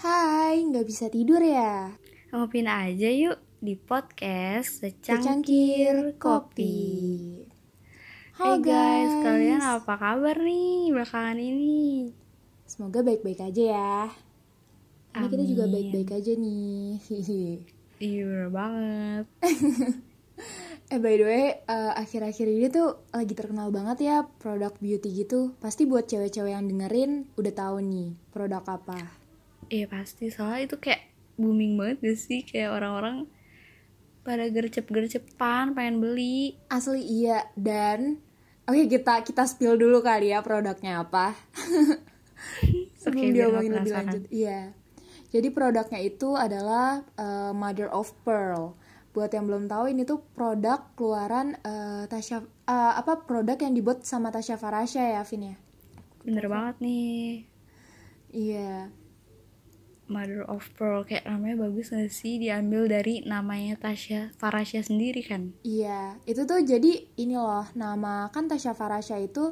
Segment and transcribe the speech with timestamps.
[0.00, 1.92] Hai, nggak bisa tidur ya?
[2.32, 6.80] Ngopin aja yuk di podcast Secangkir Secangkir Kopi.
[8.32, 12.16] Hai Hai guys, kalian apa kabar nih belakangan ini?
[12.64, 13.96] Semoga baik-baik aja ya.
[15.20, 16.96] Ini kita juga baik-baik aja nih.
[18.00, 19.24] Iya bener banget.
[20.96, 25.52] eh by the way, eh, akhir-akhir ini tuh lagi terkenal banget ya produk beauty gitu.
[25.60, 29.20] Pasti buat cewek-cewek yang dengerin udah tahu nih produk apa.
[29.70, 31.06] Iya pasti soalnya itu kayak
[31.38, 33.30] booming banget gak sih kayak orang-orang
[34.26, 36.58] pada gercep-gercepan pengen beli.
[36.66, 38.18] Asli iya dan
[38.66, 41.38] oke kita kita spill dulu kali ya produknya apa.
[43.00, 44.22] Sebelum biar diomongin lebih lanjut.
[44.28, 44.60] Iya.
[45.30, 48.74] Jadi produknya itu adalah eh, Mother of Pearl.
[49.10, 54.02] Buat yang belum tahu ini tuh produk keluaran eh, Tasya eh, apa produk yang dibuat
[54.02, 55.56] sama Tasya Farasha ya, Vin ya.
[56.26, 57.46] Bener banget nih.
[58.34, 58.99] Iya.
[60.10, 65.42] Mother of Pearl kayak namanya bagus gak sih diambil dari namanya Tasya Farasya sendiri kan?
[65.60, 69.44] Iya, itu tuh jadi ini loh, nama kan Tasya Farasha itu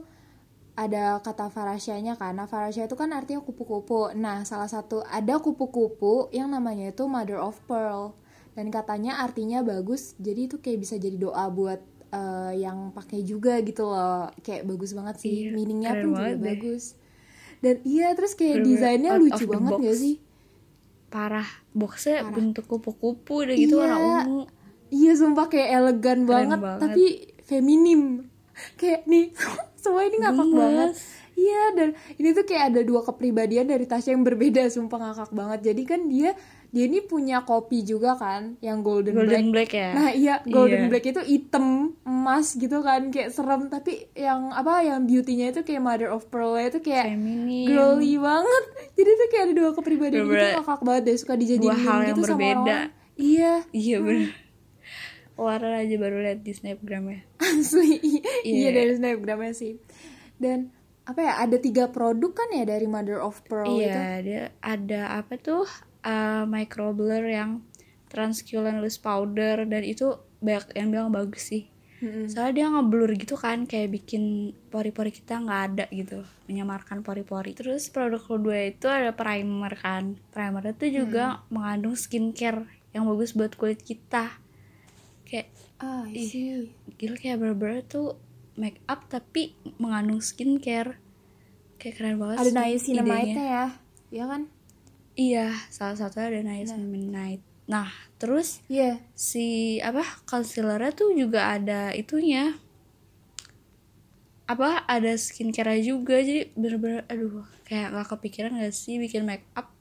[0.79, 2.33] ada kata Farasyanya kan.
[2.39, 4.15] Nah, Farasha itu kan artinya kupu-kupu.
[4.17, 8.15] Nah, salah satu ada kupu-kupu yang namanya itu Mother of Pearl.
[8.57, 13.61] Dan katanya artinya bagus, jadi itu kayak bisa jadi doa buat eh, yang pakai juga
[13.61, 14.31] gitu loh.
[14.41, 16.41] Kayak bagus banget sih, Iya, meaningnya pun juga deh.
[16.57, 16.85] bagus.
[17.61, 19.83] Dan iya, terus kayak Bener-bener desainnya lucu banget box.
[19.85, 20.15] gak sih?
[21.09, 22.33] Parah, boxnya Parah.
[22.33, 23.83] bentuk kupu-kupu udah gitu Iya.
[23.83, 24.41] warna ungu.
[24.89, 26.81] Iya sumpah kayak elegan banget, banget.
[26.81, 27.05] tapi
[27.43, 28.25] feminim.
[28.75, 29.33] Kayak nih
[29.79, 30.57] semua ini ngakak Gemes.
[30.59, 30.91] banget.
[31.33, 35.61] Iya dan ini tuh kayak ada dua kepribadian dari Tasya yang berbeda sumpah ngakak banget.
[35.67, 36.35] Jadi kan dia
[36.69, 39.69] dia ini punya kopi juga kan yang golden, Golden black.
[39.69, 39.89] Black ya?
[39.91, 40.89] Nah iya golden Iya.
[40.89, 41.67] black itu hitam
[42.03, 46.55] emas gitu kan kayak serem tapi yang apa yang beauty-nya itu kayak mother of pearl
[46.55, 47.67] itu kayak Feminim.
[47.67, 48.65] girly banget.
[48.93, 51.81] Jadi tuh kayak ada dua kepribadian gitu Bener-bener ngakak banget deh suka dijadiin dua hal
[51.81, 52.53] meme yang gitu sama berbeda.
[52.53, 52.91] orang-orang.
[53.17, 53.53] Iya.
[53.71, 54.31] Iya bener.
[55.35, 57.21] Warna aja baru lihat di snapgramnya.
[57.49, 58.69] asli iya Iya.
[58.73, 59.79] dari snapgramnya sih
[60.37, 60.71] dan
[61.03, 65.17] apa ya ada tiga produk kan ya dari Mother of Pearl itu Iya, dia ada
[65.17, 65.65] apa tuh
[66.09, 67.61] uh, microblur yang
[68.09, 71.69] translucent loose powder dan itu banyak yang bilang bagus sih.
[71.99, 72.31] Mm-mm.
[72.31, 77.59] Soalnya dia ngeblur gitu kan kayak bikin pori-pori kita nggak ada gitu, menyamarkan pori-pori.
[77.59, 80.15] Terus produk kedua itu ada primer kan.
[80.31, 82.65] Primer itu juga mengandung skincare
[82.95, 84.31] yang bagus buat kulit kita.
[85.27, 85.51] Kayak
[85.83, 86.71] ah I Ih.
[86.97, 88.15] gila kayak bener-bener tuh
[88.55, 91.03] make up tapi mengandung skincare.
[91.83, 93.67] Kayak keren banget ada niacinamide ya
[94.09, 94.49] ya kan
[95.19, 97.43] Iya, salah satunya ada niacinamide.
[97.67, 97.91] Nah,
[98.23, 99.03] terus iya.
[99.19, 102.55] si apa concealernya tuh juga ada itunya.
[104.47, 109.75] Apa ada skincare juga jadi bener-bener aduh kayak nggak kepikiran gak sih bikin make up?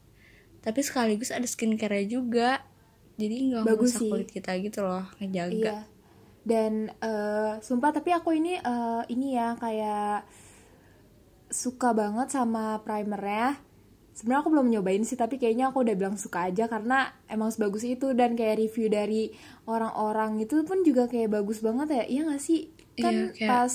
[0.65, 2.65] Tapi sekaligus ada skincare juga
[3.21, 4.09] jadi nggak Bagus merusak sih.
[4.09, 5.53] kulit kita gitu loh ngejaga.
[5.53, 5.77] Iya.
[6.41, 10.25] Dan eh, sumpah tapi aku ini eh, ini ya kayak
[11.53, 13.66] suka banget sama primernya
[14.17, 17.85] sebenarnya aku belum nyobain sih tapi kayaknya aku udah bilang suka aja karena emang sebagus
[17.85, 19.29] itu dan kayak review dari
[19.69, 23.71] orang-orang itu pun juga kayak bagus banget ya iya gak sih kan Iya, kayak pas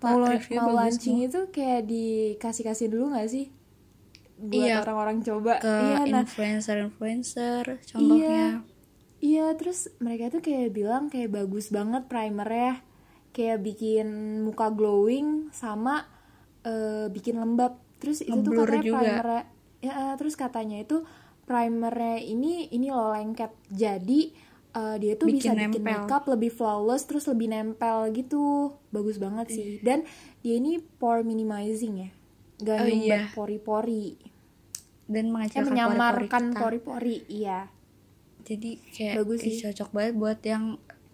[0.00, 3.46] mau, review mau bagus launching itu kayak dikasih-kasih dulu gak sih
[4.42, 8.64] buat Iya, orang-orang coba ke iya nah influencer-influencer contohnya
[9.22, 12.82] Iya, terus mereka tuh kayak bilang kayak bagus banget primernya.
[13.30, 14.06] Kayak bikin
[14.42, 16.10] muka glowing sama
[16.66, 17.78] eh, bikin lembab.
[18.02, 18.98] Terus itu tuh katanya juga.
[18.98, 19.42] primernya.
[19.82, 21.02] Ya, eh, terus katanya itu
[21.42, 23.50] primernya ini ini loh lengket.
[23.68, 24.30] Jadi
[24.72, 26.06] eh, dia tuh bisa Bikin bikin nempel.
[26.06, 28.72] makeup lebih flawless terus lebih nempel gitu.
[28.88, 29.66] Bagus banget sih.
[29.78, 30.06] Dan
[30.40, 32.10] dia ini pore minimizing ya.
[32.58, 33.34] Gak Oh, nyumbat iya.
[33.34, 34.06] pori-pori.
[35.04, 37.16] dan Ya, mengecilkan menyamarkan pori-pori pori-pori.
[37.28, 37.68] Iya.
[38.40, 39.60] jadi kayak Bagus ih, sih.
[39.60, 40.64] cocok banget buat yang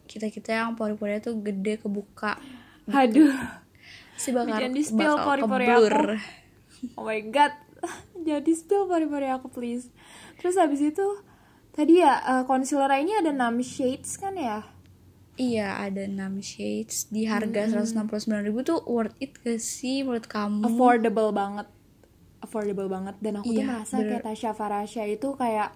[0.06, 2.36] kita kita yang pori-porinya tuh gede kebuka
[2.86, 3.32] Aduh.
[4.14, 5.96] si bakal di-spill bakal pori-pori keblur.
[6.94, 7.52] Oh my god.
[8.28, 9.88] Jadi spill pori-pori aku please.
[10.36, 11.06] Terus habis itu
[11.70, 14.60] tadi ya eh, concealer ini ada 6 shades kan ya?
[15.38, 20.66] iya ada 6 shades di harga 169.000 ribu tuh worth it gak sih menurut kamu
[20.66, 21.70] Affordable banget.
[22.38, 24.08] Affordable banget dan aku tuh Iya, merasa bener.
[24.12, 25.70] kayak Tasya Farasha itu kayak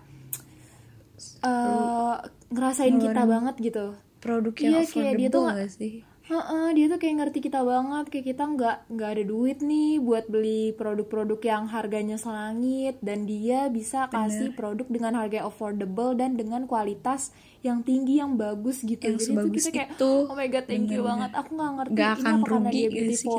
[1.40, 2.14] eh
[2.50, 3.86] ngerasain kita banget gitu.
[4.18, 8.04] produk yang Iya, kayak dia tuh gak sih Heeh, dia tuh kayak ngerti kita banget,
[8.06, 13.66] kayak kita nggak nggak ada duit nih buat beli produk-produk yang harganya selangit dan dia
[13.66, 17.34] bisa kasih produk dengan harga affordable dan dengan kualitas
[17.66, 19.02] yang tinggi yang bagus gitu.
[19.02, 20.12] Yang Jadi tuh sebagus kita kayak itu.
[20.30, 21.10] oh my god thank you Bener-bener.
[21.10, 21.30] banget.
[21.34, 23.38] Aku nggak ngerti Gak ini akan apa karena dia beautiful.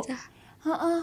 [0.65, 0.99] Heeh.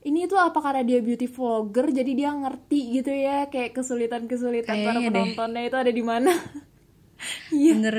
[0.00, 5.00] ini tuh apa karena dia beauty vlogger jadi dia ngerti gitu ya kayak kesulitan-kesulitan para
[5.12, 5.12] deh.
[5.12, 6.32] penontonnya itu ada di mana
[7.52, 7.96] iya bener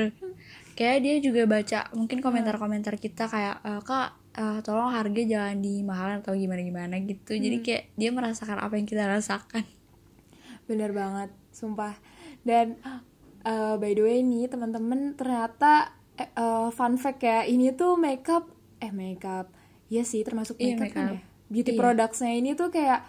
[0.72, 6.18] kayak dia juga baca mungkin komentar-komentar kita kayak "Eh, kak eh, tolong harga jangan dimahalin
[6.18, 7.64] atau gimana gimana gitu jadi Hmm.
[7.64, 9.64] kayak dia merasakan apa yang kita rasakan
[10.64, 11.92] bener banget sumpah
[12.40, 12.78] dan
[13.42, 16.32] eh, by the way nih teman-teman ternyata eh,
[16.70, 18.48] fun fact ya ini tuh makeup
[18.78, 19.52] eh makeup
[19.86, 21.12] Iya sih termasuk Iya, makeup kan makeup.
[21.12, 21.78] ya beauty Iya.
[21.78, 23.04] productsnya ini tuh kayak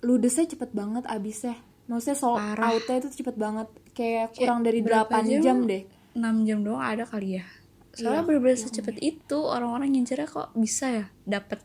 [0.00, 2.70] ludesnya cepet banget abisnya maksudnya sold Parah.
[2.70, 5.42] outnya itu cepet banget kayak kurang dari berapa 8 jam?
[5.42, 5.82] jam deh
[6.12, 7.44] 6 jam doang ada kali ya.
[7.92, 11.60] Soalnya Iya, bener-bener secepat itu orang-orang ngincernya kok bisa ya dapet.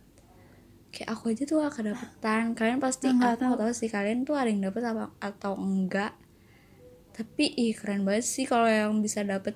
[0.91, 2.43] Kayak aku aja tuh gak kedapetan.
[2.55, 3.71] Kalian pasti Nggak aku nggak tahu.
[3.75, 6.15] sih kalian tuh ada yang dapet apa atau enggak.
[7.15, 9.55] Tapi ih keren banget sih kalau yang bisa dapet.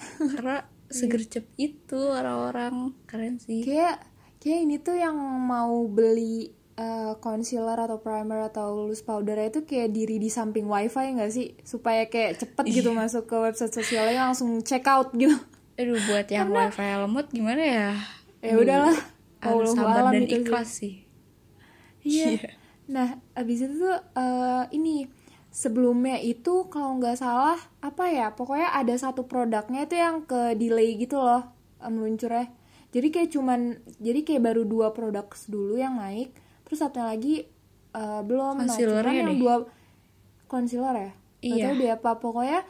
[0.36, 2.92] Karena segercep itu orang-orang.
[3.08, 3.64] Keren sih.
[3.64, 4.04] Kayak
[4.40, 9.92] kayak ini tuh yang mau beli eh, concealer atau primer atau loose powder itu kayak
[9.92, 11.52] diri di samping wifi nggak sih?
[11.60, 12.74] Supaya kayak cepet Iya.
[12.80, 15.36] gitu masuk ke website sosialnya langsung check out gitu.
[15.76, 17.90] Aduh buat yang wifi lemot gimana ya?
[18.40, 18.96] Ya udahlah.
[19.40, 20.40] Harus sabar dan itu sih.
[20.40, 20.94] ikhlas sih.
[22.00, 22.56] Iya.
[22.88, 25.04] Nah abis itu tuh eh, ini
[25.50, 30.96] sebelumnya itu kalau nggak salah apa ya pokoknya ada satu produknya itu yang ke delay
[30.96, 31.44] gitu loh
[31.78, 32.48] eh, meluncurnya.
[32.90, 33.60] Jadi kayak cuman
[34.02, 36.34] jadi kayak baru dua produk dulu yang naik
[36.70, 37.34] terus satunya lagi
[37.90, 39.40] eh, belum nah cuman yang deh.
[39.42, 39.54] dua
[40.46, 41.10] concealer ya?
[41.40, 41.64] Iya.
[41.66, 42.60] tahu deh apa pokoknya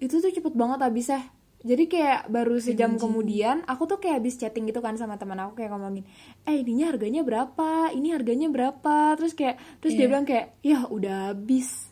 [0.00, 1.20] itu tuh cepet banget habisnya.
[1.64, 5.56] Jadi kayak baru sejam kemudian aku tuh kayak habis chatting gitu kan sama teman aku
[5.56, 6.04] kayak ngomongin
[6.44, 7.88] eh ininya harganya berapa?
[7.90, 9.16] Ini harganya berapa?
[9.16, 10.10] Terus kayak terus dia Iya.
[10.12, 11.88] bilang kayak ya udah habis.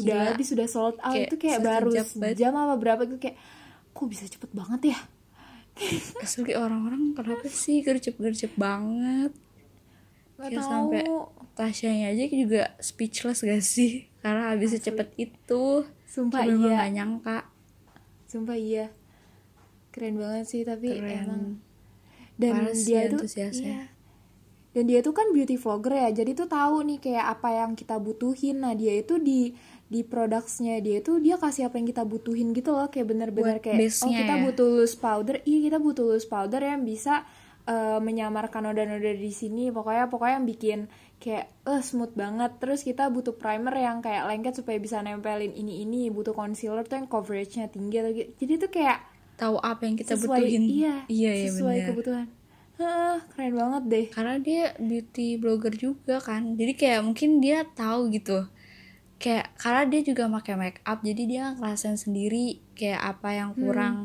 [0.00, 0.28] Udah Gila.
[0.32, 1.12] habis udah sold out.
[1.12, 3.36] Kayak itu kayak baru sejam apa berapa gitu kayak
[3.92, 4.98] kok bisa cepet banget ya?
[6.20, 9.32] Asli orang-orang kenapa sih gercep-gercep banget
[10.48, 10.70] Kayak tahu.
[10.72, 11.02] sampai
[11.58, 14.08] Tasya aja juga speechless gak sih?
[14.24, 15.84] Karena habisnya cepet itu.
[16.08, 16.76] Sumpah Cuma iya.
[16.80, 17.38] gak nyangka.
[18.24, 18.86] Sumpah iya.
[19.90, 21.26] Keren banget sih tapi Keren.
[21.26, 21.44] emang
[22.40, 23.92] dan Parah dia tuh iya.
[24.72, 28.00] dan dia tuh kan beauty vlogger ya jadi tuh tahu nih kayak apa yang kita
[28.00, 28.64] butuhin.
[28.64, 29.52] Nah dia itu di
[29.90, 33.76] di productsnya dia tuh dia kasih apa yang kita butuhin gitu loh kayak bener-bener kayak
[33.76, 34.42] oh kita ya.
[34.46, 35.42] butuh loose powder.
[35.44, 37.26] Iya kita butuh loose powder yang bisa
[37.64, 40.78] eh, menyamarkan noda-noda di sini pokoknya pokoknya yang bikin
[41.16, 42.56] kayak eh smooth banget.
[42.56, 46.96] Terus kita butuh primer yang kayak lengket supaya bisa nempelin ini ini butuh concealer tuh
[46.96, 48.30] yang coveragenya tinggi atau gitu.
[48.38, 48.98] Jadi tuh kayak
[49.36, 50.62] tahu apa yang kita sesuai butuhin.
[50.64, 51.88] iya iya iya sesuai bener.
[51.92, 52.26] kebutuhan.
[53.30, 54.06] Keren banget deh.
[54.08, 56.56] Karena dia beauty blogger juga kan.
[56.56, 58.48] Jadi kayak mungkin dia tahu gitu.
[59.20, 63.60] Kayak karena dia juga pakai make up jadi dia ngerasain sendiri kayak apa yang Hmm.
[63.60, 63.96] kurang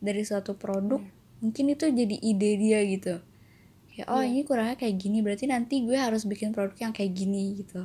[0.00, 0.96] dari suatu produk.
[0.96, 1.20] Iya.
[1.42, 3.18] Mungkin itu jadi ide dia gitu.
[3.92, 7.60] Kayak oh ini kurangnya kayak gini berarti nanti gue harus bikin produk yang kayak gini
[7.60, 7.84] gitu.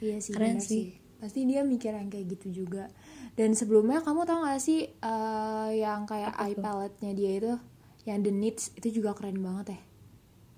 [0.00, 0.84] Iya sih Keren bener sih.
[1.20, 2.88] pasti dia mikir yang kayak gitu juga.
[3.34, 7.52] Dan sebelumnya kamu tau gak sih eh, yang kayak eye palette-nya dia itu
[8.04, 9.80] yang the Knits itu juga keren banget ya?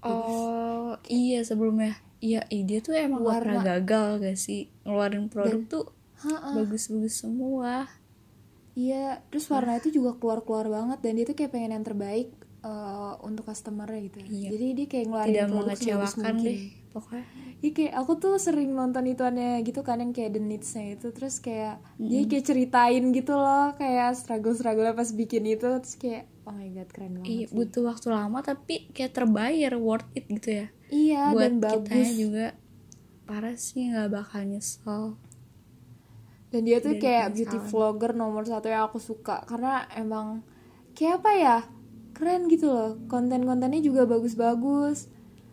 [0.05, 1.97] Oh iya sebelumnya.
[2.19, 3.71] Iya dia tuh emang gak pernah Warna.
[3.81, 4.71] gagal gak sih?
[4.85, 5.85] Ngeluarin produk tuh
[6.23, 6.55] Ha-ha.
[6.55, 7.87] bagus-bagus semua
[8.77, 12.29] iya terus warna itu juga keluar-keluar banget dan dia tuh kayak pengen yang terbaik
[12.61, 14.19] eh, untuk customer-nya gitu.
[14.23, 14.49] Iya.
[14.53, 16.61] jadi dia kayak ngeluarin tidak produk mengecewakan deh
[16.93, 17.25] pokoknya.
[17.57, 21.09] Iya kayak aku tuh sering nonton ituannya gitu kan yang kayak The Needs-nya itu.
[21.13, 25.69] Terus kayak dia kayak ceritain gitu loh kayak struggle-struggle pas bikin itu.
[25.81, 27.53] Terus kayak oh my god keren banget Iya, sih.
[27.53, 30.67] butuh waktu lama tapi kayak terbayar worth it gitu ya.
[30.89, 32.47] Iya Buat dan bagus juga.
[33.29, 35.21] Parah sih nggak bakal nyesel.
[36.49, 39.43] Dan dia tuh dari kayak beauty vlogger nomor satu yang aku suka.
[39.45, 40.43] Karena emang
[40.93, 41.57] kayak apa ya
[42.13, 42.97] keren gitu loh.
[43.07, 45.11] Konten-kontennya juga bagus-bagus.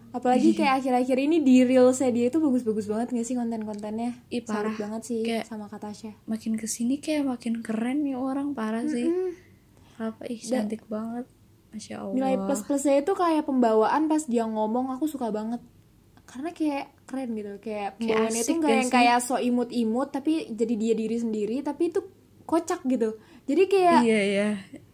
[0.10, 4.14] Apalagi kayak akhir-akhir ini di reelsnya dia itu bagus-bagus banget gak sih konten-kontennya?
[4.30, 4.76] Ih, Salut parah.
[4.78, 9.10] banget sih Kayak- sama Katasha Makin ke sini kayak makin keren nih orang parah sih.
[9.98, 10.22] Apa?
[10.30, 11.26] Ih cantik banget.
[11.74, 12.14] Masya Allah.
[12.14, 15.58] nilai plus plusnya itu kayak pembawaan pas dia ngomong aku suka banget
[16.24, 18.96] karena kayak keren gitu kayak pembawaannya itu nggak gak yang sih?
[18.96, 22.02] kayak so imut-imut tapi jadi dia diri sendiri tapi itu
[22.44, 24.48] kocak gitu jadi kayak Iya iya.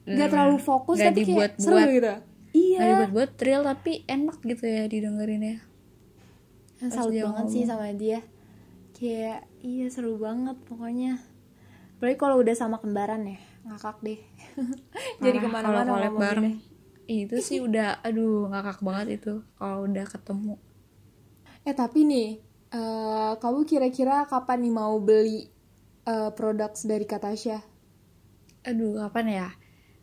[0.05, 1.61] nggak terlalu fokus Nggak tapi kayak dibuat-buat.
[1.61, 2.13] seru gitu
[2.51, 5.57] iya Nggak dibuat-buat real tapi enak gitu ya didengerin ya.
[6.79, 7.69] Nah, salut banget sih ngomong.
[7.69, 8.19] sama dia
[8.91, 11.19] kayak iya seru banget pokoknya
[11.95, 14.19] Apalagi kalau udah sama kembaran ya ngakak deh
[15.23, 16.55] jadi ke mana-mana kalau bareng.
[17.05, 20.55] Itu sih udah aduh ngakak banget itu kalau udah ketemu.
[21.69, 22.41] Eh tapi nih,
[22.73, 25.45] eh, kamu kira-kira kapan nih mau beli
[26.09, 27.61] eh, produk dari Katasha?
[28.65, 29.47] aduh kapan ya?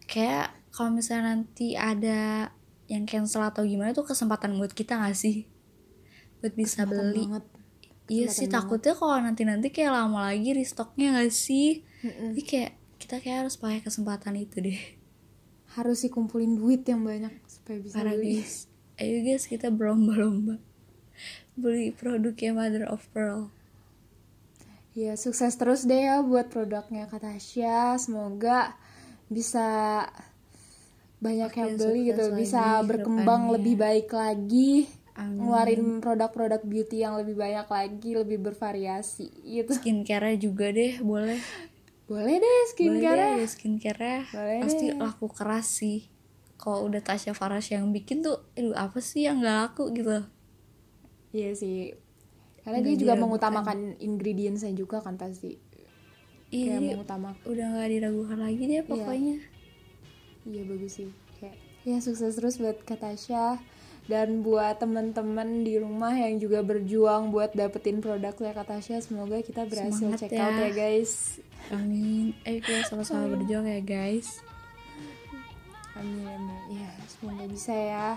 [0.06, 2.54] Kayak kalau misalnya nanti ada
[2.86, 5.50] yang cancel atau gimana tuh kesempatan buat kita gak sih?
[6.38, 7.22] Buat bisa Kesempatan beli.
[7.26, 7.44] banget.
[8.06, 11.82] iya sih takutnya kalau nanti nanti kayak lama lagi restocknya gak sih?
[12.06, 12.38] Mm-mm.
[12.38, 14.80] jadi kayak kita kayak harus pakai kesempatan itu deh.
[15.74, 18.40] Harus sih kumpulin duit yang banyak supaya bisa para beli.
[18.40, 18.70] guys.
[18.96, 20.62] Ayo guys kita berlomba-lomba
[21.56, 23.50] beli produknya Mother of Pearl
[24.96, 28.00] Ya sukses terus deh ya buat produknya Kak Tasya.
[28.00, 28.72] Semoga
[29.28, 29.68] bisa
[31.20, 33.54] banyak yang Makin beli gitu, bisa berkembang ke depannya.
[33.60, 34.72] lebih baik lagi,
[35.16, 35.36] Amin.
[35.40, 39.72] ngeluarin produk-produk beauty yang lebih banyak lagi, lebih bervariasi gitu.
[39.76, 41.40] skincare juga deh boleh
[42.06, 43.16] Boleh deh boleh skincare.
[43.18, 44.96] deh ada skincare Boleh pasti deh.
[44.96, 45.98] laku keras sih
[46.56, 50.24] kalau udah Tasya Faras yang bikin tuh aduh apa sih yang gak laku gitu
[51.36, 51.92] Iya sih.
[52.64, 55.60] Karena dia juga mengutamakan ingredientsnya juga kan pasti.
[56.48, 57.42] iya Kayak mengutamakan.
[57.44, 59.36] udah gak diragukan lagi deh pokoknya
[60.46, 61.10] Iya bagus sih.
[61.36, 63.58] Kayak ya sukses terus buat Kak Tasya
[64.06, 69.02] dan buat teman-teman di rumah yang juga berjuang buat dapetin produknya Kak Tasya.
[69.02, 70.46] Semoga kita berhasil Semangat check ya.
[70.46, 71.12] out ya guys.
[71.66, 74.38] amin ayo kita sama-sama berjuang ya guys
[75.94, 76.78] Amin amin.
[76.78, 78.08] Ya semoga bisa ya.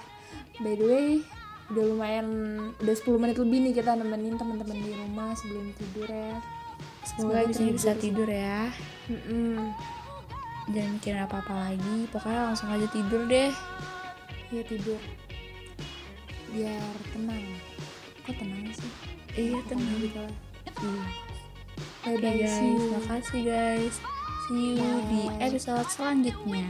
[0.60, 1.10] By the way
[1.70, 2.28] udah lumayan
[2.76, 6.34] udah 10 menit lebih nih kita nemenin teman-teman di rumah sebelum tidur ya.
[7.02, 8.74] semoga bisa bisa tidur ya
[9.06, 9.70] Mm-mm.
[10.68, 13.52] jangan mikirin apa-apa lagi pokoknya langsung aja tidur deh
[14.50, 14.98] Ya tidur
[16.50, 16.82] biar
[17.14, 17.46] tenang.
[18.26, 18.92] Kok tenang sih?
[19.38, 20.34] iya tenang Gitu lah.
[20.82, 21.06] iya
[22.02, 23.96] Bye bye guys, makasih guys.
[24.48, 25.46] See you di Bye.
[25.46, 26.66] episode selanjutnya.